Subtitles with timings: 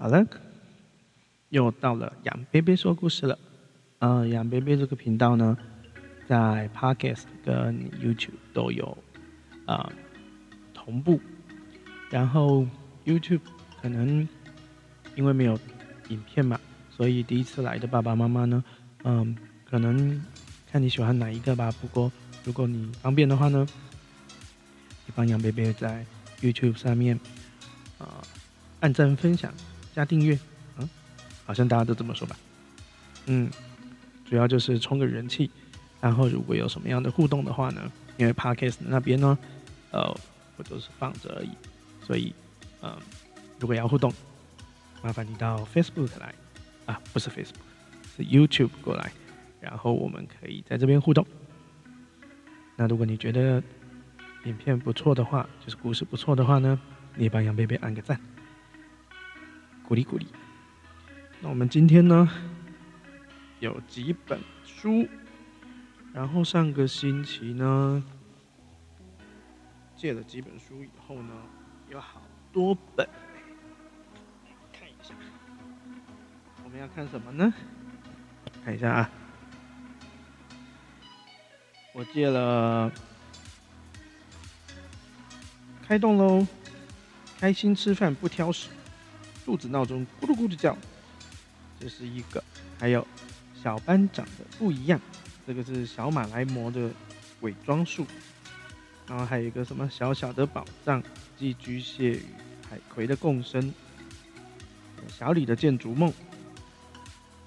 [0.00, 0.24] 好了，
[1.48, 3.36] 又到了杨贝贝说故事了。
[3.98, 5.58] 呃，杨贝贝这个频道呢，
[6.28, 8.96] 在 Podcast 跟 YouTube 都有
[9.66, 9.92] 啊
[10.72, 11.20] 同步。
[12.10, 12.64] 然后
[13.04, 13.40] YouTube
[13.82, 14.26] 可能
[15.16, 15.58] 因为没有
[16.10, 18.62] 影片嘛，所以第一次来的爸爸妈妈呢，
[19.02, 19.36] 嗯，
[19.68, 20.24] 可能
[20.70, 21.72] 看你喜欢哪一个吧。
[21.80, 22.12] 不过
[22.44, 23.66] 如果你方便的话呢，
[25.06, 26.06] 你帮杨贝贝在
[26.40, 27.18] YouTube 上面
[27.98, 28.22] 啊
[28.78, 29.52] 按赞、分享、
[29.98, 30.38] 加订阅，
[30.76, 30.88] 嗯，
[31.44, 32.36] 好像大家都这么说吧。
[33.26, 33.50] 嗯，
[34.30, 35.50] 主要就是充个人气。
[36.00, 39.36] 然后如果有什么样的互动的话呢，因为 Podcast 那边呢，
[39.90, 40.02] 呃，
[40.56, 41.50] 我都是放着而已。
[42.06, 42.32] 所以，
[42.80, 42.96] 嗯，
[43.58, 44.14] 如果要互动，
[45.02, 46.32] 麻烦你到 Facebook 来，
[46.86, 47.56] 啊，不是 Facebook，
[48.16, 49.10] 是 YouTube 过来，
[49.60, 51.26] 然后我们可以在这边互动。
[52.76, 53.60] 那如果你觉得
[54.44, 56.80] 影片不错的话，就是故事不错的话呢，
[57.16, 58.20] 你也帮杨贝贝按个赞，
[59.88, 60.26] 鼓励鼓励。
[61.40, 62.28] 那我们今天呢，
[63.58, 65.08] 有几本书，
[66.12, 68.04] 然后上个星期呢，
[69.96, 71.32] 借了几本书以后呢。
[71.88, 72.20] 有好
[72.52, 73.08] 多本，
[74.70, 75.14] 看一下，
[76.62, 77.50] 我们要看什么呢？
[78.62, 79.10] 看一下啊，
[81.94, 82.92] 我借了，
[85.82, 86.46] 开动喽，
[87.40, 88.68] 开心吃饭不挑食，
[89.48, 90.76] 肚子闹钟咕噜咕噜叫，
[91.80, 92.44] 这是一个，
[92.78, 93.06] 还有
[93.54, 95.00] 小班长的不一样，
[95.46, 96.90] 这个是小马来模的
[97.40, 98.06] 伪装术。
[99.06, 101.02] 然后还有一个什么小小的宝藏，
[101.38, 102.22] 寄居蟹与
[102.68, 103.72] 海葵的共生，
[105.08, 106.12] 小李的建筑梦，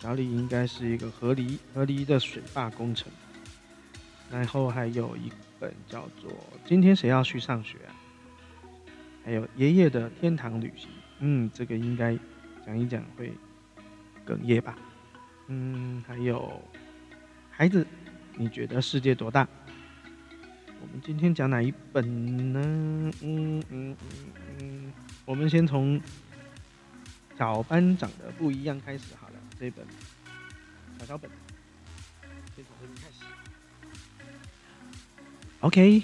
[0.00, 3.06] 小李应该是一个河狸河狸的水坝工程。
[4.32, 6.28] 然后还有一本叫做
[6.66, 7.94] 《今天谁要去上学》啊？
[9.24, 10.88] 还有爷爷的天堂旅行，
[11.20, 12.18] 嗯，这个应该
[12.66, 13.32] 讲一讲会
[14.26, 14.76] 哽咽吧？
[15.48, 16.60] 嗯，还有
[17.50, 17.86] 孩子，
[18.36, 19.46] 你觉得世界多大？
[20.80, 22.60] 我们今天讲哪一本呢？
[22.60, 23.96] 嗯嗯嗯
[24.60, 24.92] 嗯，
[25.24, 26.00] 我们先从
[27.38, 29.34] 小班长的不一样开始好了。
[29.58, 29.86] 这本
[30.98, 31.30] 小小本，
[32.54, 33.24] 先从这边开始。
[35.60, 36.02] OK，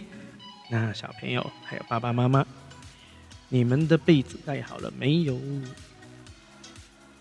[0.70, 2.46] 那小朋友还有爸爸妈妈，
[3.50, 5.38] 你们的被子盖好了没有？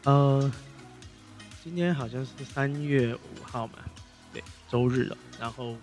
[0.06, 0.50] 呃，
[1.64, 3.74] 今天好像是三月五号嘛，
[4.32, 5.76] 对，周日了，然后。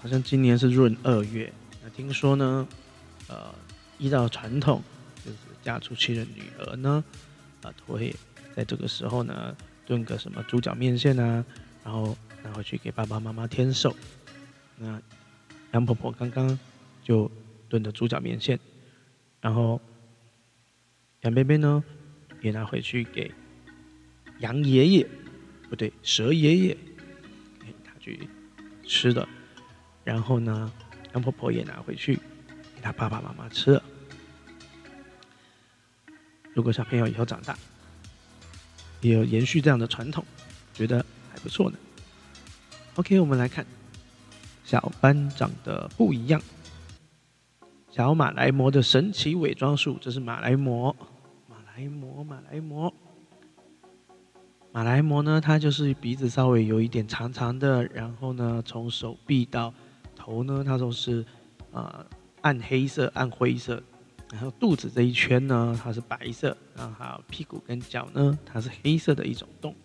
[0.00, 1.50] 好像今年是闰二月，
[1.82, 2.68] 那听说呢，
[3.26, 3.54] 呃，
[3.96, 4.82] 依照传统，
[5.24, 7.02] 就是嫁出去的女儿呢，
[7.62, 8.14] 啊，都会
[8.54, 11.42] 在这个时候呢炖个什么猪脚面线啊，
[11.82, 13.96] 然后拿回去给爸爸妈妈添寿。
[14.76, 15.00] 那
[15.72, 16.58] 杨婆婆刚刚
[17.02, 17.30] 就
[17.74, 18.56] 炖的猪脚面线，
[19.40, 19.80] 然后
[21.22, 21.82] 杨贝贝呢
[22.40, 23.32] 也拿回去给
[24.38, 25.08] 杨爷爷，
[25.68, 26.76] 不对，蛇爷爷，
[27.84, 28.28] 他去
[28.86, 29.28] 吃的。
[30.04, 30.72] 然后呢，
[31.14, 32.14] 杨婆婆也拿回去
[32.76, 33.82] 给他爸爸妈妈吃了。
[36.52, 37.58] 如果小朋友以后长大，
[39.00, 40.24] 也有延续这样的传统，
[40.72, 41.76] 觉得还不错呢。
[42.94, 43.66] OK，我们来看
[44.64, 46.40] 小班长的不一样。
[47.94, 50.92] 小马来貘的神奇伪装术，这是马来貘，
[51.48, 52.92] 马来貘，马来貘。
[54.72, 59.72] 马来貘呢，它就是鼻子稍微有一点长长的，然后呢，从手臂到
[60.16, 61.24] 头呢，它都是
[61.70, 62.04] 呃
[62.40, 63.80] 暗黑色、暗灰色，
[64.32, 69.76] 然后肚子这一圈呢，它是白色，然后还有屁股跟脚呢，它是黑色的一种动物。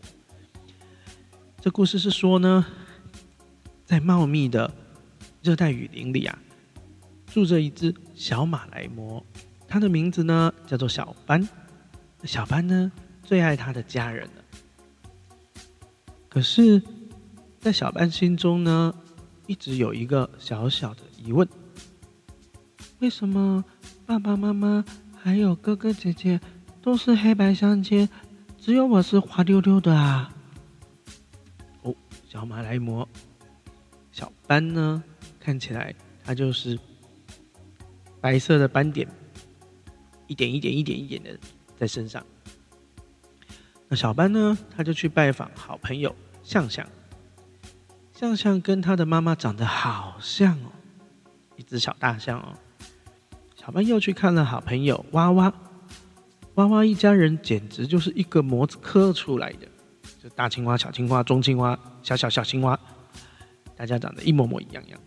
[1.61, 2.65] 这故事是说呢，
[3.85, 4.73] 在茂密的
[5.43, 6.39] 热带雨林里啊，
[7.29, 9.23] 住着一只小马来貘，
[9.67, 11.47] 它的名字呢叫做小班。
[12.23, 12.91] 小班呢
[13.23, 14.43] 最爱他的家人了，
[16.27, 16.81] 可是，
[17.59, 18.93] 在小班心中呢。
[19.47, 21.47] 一直有一个小小的疑问：
[22.99, 23.65] 为什么
[24.05, 24.85] 爸爸妈妈
[25.19, 26.39] 还有哥哥姐姐
[26.83, 28.07] 都是黑白相间，
[28.59, 30.31] 只有我是滑溜溜的啊？
[31.81, 31.95] 哦，
[32.27, 33.07] 小马来貘，
[34.11, 35.03] 小斑呢？
[35.39, 36.77] 看起来它就是
[38.21, 39.07] 白色的斑点，
[40.27, 41.37] 一点一点一点一点的
[41.77, 42.25] 在身上。
[43.87, 44.57] 那小斑呢？
[44.75, 46.87] 他就去拜访好朋友向向。
[48.13, 50.71] 象象跟他的妈妈长得好像哦，
[51.55, 52.53] 一只小大象哦。
[53.55, 55.53] 小班又去看了好朋友娃娃，
[56.55, 59.67] 娃娃一家人简直就是一个模子刻出来的，
[60.21, 62.77] 就大青蛙、小青蛙、中青蛙、小小小青蛙，
[63.75, 64.99] 大家长得一模模一样样。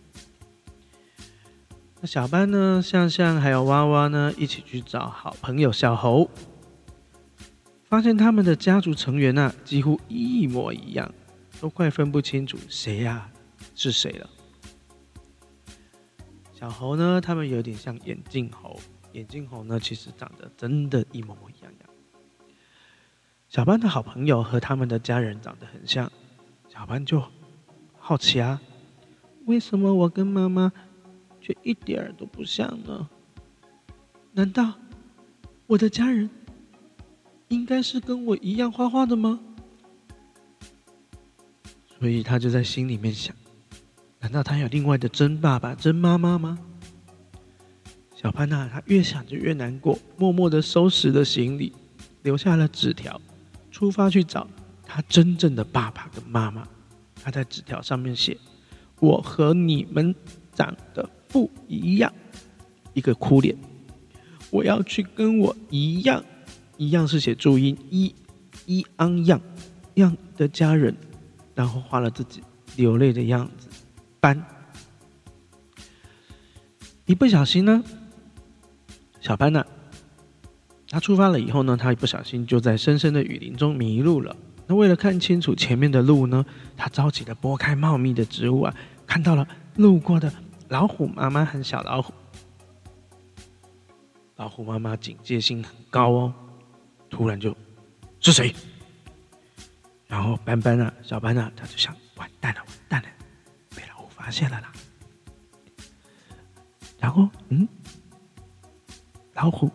[2.03, 6.29] 那小班呢，向向还有娃娃呢，一起去找好朋友小猴，
[7.85, 11.09] 发现他们的家族成员啊，几乎一模一样，
[11.61, 13.31] 都快分不清楚谁呀
[13.73, 14.29] 是谁了。
[16.51, 18.77] 小猴呢，他们有点像眼镜猴，
[19.13, 21.89] 眼镜猴呢，其实长得真的一模模一样样。
[23.47, 26.11] 小班的好朋友和他们的家人长得很像，
[26.67, 27.23] 小班就
[27.97, 28.59] 好奇啊，
[29.45, 30.73] 为什么我跟妈妈
[31.43, 33.09] 却一点儿都不像呢？
[34.31, 34.73] 难道
[35.67, 36.29] 我的家人
[37.49, 39.41] 应该是跟我一样画画的吗？
[41.99, 43.35] 所以他就在心里面想。
[44.21, 46.57] 难道他有另外的真爸爸、真妈妈吗？
[48.15, 51.73] 小潘娜，他越想就越难过，默默的收拾了行李，
[52.21, 53.19] 留下了纸条，
[53.69, 54.47] 出发去找
[54.85, 56.65] 他真正的爸爸跟妈妈。
[57.21, 58.37] 他在纸条上面写
[59.01, 60.15] ：“我和你们
[60.53, 62.13] 长得不一样。”
[62.95, 63.57] 一个哭脸。
[64.51, 66.23] 我要去跟我一样，
[66.77, 68.13] 一样是写注音一
[68.67, 69.41] 一昂样
[69.95, 70.95] 样的家人，
[71.55, 72.43] 然后画了自己
[72.75, 73.67] 流泪的样子。
[74.19, 74.45] 班，
[77.07, 77.83] 一不小心呢，
[79.19, 79.65] 小班呢，
[80.87, 84.35] 他出发了以后呢，他一不小心就在深深的雨林中迷路了。
[84.67, 86.45] 那为了看清楚前面的路呢，
[86.77, 88.75] 他着急的拨开茂密的植物啊，
[89.07, 89.47] 看到了
[89.77, 90.31] 路过的
[90.73, 92.11] 老虎妈妈和小老虎。
[94.37, 96.33] 老虎妈妈警戒心很高哦，
[97.11, 97.55] 突然就
[98.19, 98.51] 是谁？
[100.07, 103.07] 然后班班啊，小班啊，他就想完蛋了，完蛋了。
[103.75, 104.71] 被老虎发现了啦，
[106.97, 107.67] 然后嗯，
[109.35, 109.69] 老虎，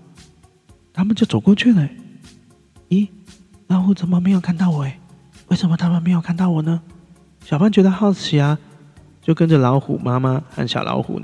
[0.92, 1.88] 他们就走过去了。
[2.88, 3.08] 咦，
[3.68, 4.82] 老虎怎么没有看到我？
[4.82, 4.98] 哎，
[5.46, 6.82] 为什么他们没有看到我呢？
[7.44, 8.58] 小班觉得好奇啊，
[9.28, 11.20] 就跟着老虎妈妈和小老虎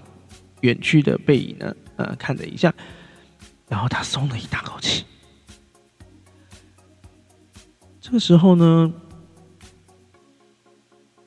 [0.60, 2.70] 远去的背影呢，呃，看了一下，
[3.66, 5.06] 然后他松了一大口气。
[8.02, 8.92] 这个时候呢。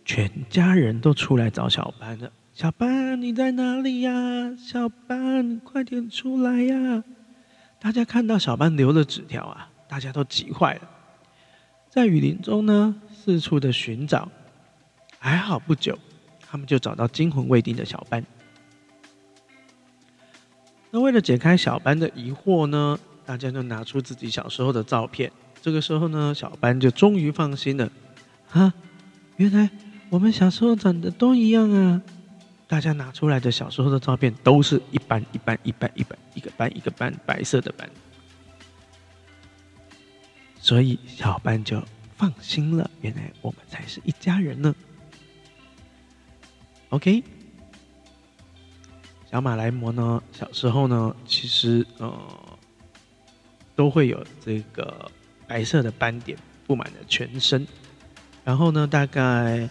[0.06, 2.31] 全家人都出来找小班了。
[2.53, 4.12] 小班，你在哪里呀？
[4.56, 7.03] 小班，快点出来呀！
[7.81, 10.81] 大家看到小班留的纸条啊，大家都急坏了，
[11.89, 14.30] 在雨林中呢四处的寻找。
[15.19, 15.97] 还好不久，
[16.49, 18.23] 他们就找到惊魂未定的小班。
[20.91, 25.31] 那为了解开小班的疑惑呢，大家就拿出自己小时候的照片。
[25.61, 27.91] 这个时候呢，小班就终于放心了。
[28.51, 28.73] 啊，
[29.35, 29.69] 原来。
[30.09, 32.01] 我们小时候长得都一样啊！
[32.65, 37.89] 大家拿出来的小时候的照片都是一班一班一班一班一个班一个班白色的班，
[40.61, 41.83] 所以小班就
[42.15, 42.89] 放心了。
[43.01, 44.73] 原来我们才是一家人呢。
[46.89, 47.23] OK，
[49.31, 52.57] 小马来模呢，小时候呢，其实呃
[53.75, 55.11] 都会有这个
[55.47, 57.67] 白色的斑点布满了全身，
[58.43, 59.69] 然后呢，大概。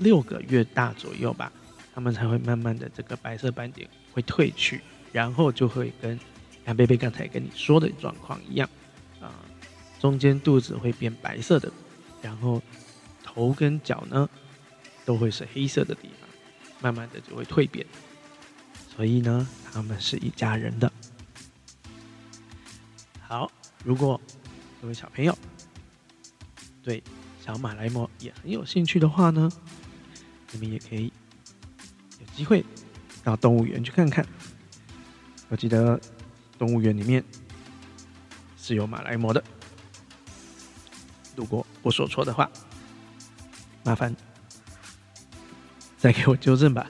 [0.00, 1.50] 六个月大左右吧，
[1.92, 6.16] 他们才会慢慢的这个白色斑点会褪去，然后就会跟
[6.66, 8.70] 杨贝贝刚才跟你说的状况一样，
[9.20, 9.34] 啊，
[9.98, 11.68] 中间肚子会变白色的，
[12.22, 12.62] 然后
[13.24, 14.30] 头跟脚呢
[15.04, 16.28] 都会是黑色的地方，
[16.80, 17.86] 慢慢的就会蜕变，
[18.94, 20.92] 所以呢，他们是一家人的。
[23.20, 23.50] 好，
[23.84, 24.20] 如果
[24.80, 25.36] 各位小朋友
[26.82, 27.02] 对
[27.44, 29.50] 小马来貘也很有兴趣的话呢？
[30.52, 31.12] 你们也可以
[32.20, 32.64] 有机会
[33.22, 34.24] 到动物园去看看。
[35.48, 36.00] 我记得
[36.58, 37.22] 动物园里面
[38.56, 39.42] 是有马来貘的。
[41.36, 42.50] 如果我说错的话，
[43.84, 44.14] 麻烦
[45.98, 46.88] 再给我纠正吧。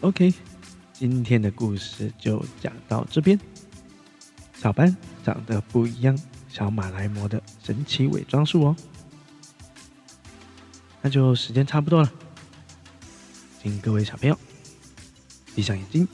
[0.00, 0.34] OK，
[0.92, 3.38] 今天的故事就讲到这边。
[4.54, 8.76] 小班长得不一样，小马来魔的神奇伪装术哦。
[11.00, 12.12] 那就时间差不多了。
[13.62, 14.36] 请各位小朋友
[15.54, 16.08] 闭上眼睛，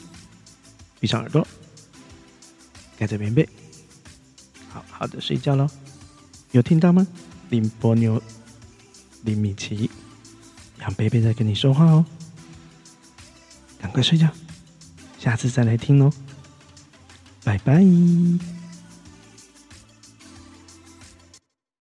[1.01, 1.47] 闭上耳朵，
[2.99, 3.49] 盖着棉被，
[4.69, 5.67] 好好的睡觉喽。
[6.51, 7.07] 有听到吗？
[7.49, 8.23] 林波妞、
[9.23, 9.91] 林米奇、
[10.83, 12.05] 让贝贝在跟你说话哦。
[13.81, 14.29] 赶快睡觉，
[15.17, 16.13] 下次再来听哦。
[17.45, 17.83] 拜拜。